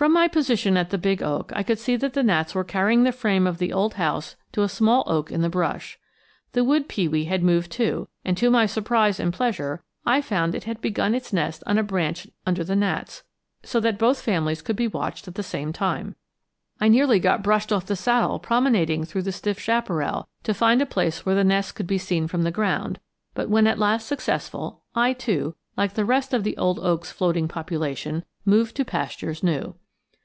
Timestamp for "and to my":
8.24-8.64